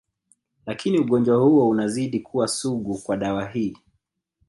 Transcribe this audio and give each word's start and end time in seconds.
Lakini 0.65 0.99
ugonjwa 0.99 1.37
huo 1.37 1.69
unazidi 1.69 2.19
kuwa 2.19 2.47
sugu 2.47 2.97
kwa 2.97 3.17
dawa 3.17 3.47
hii 3.47 3.77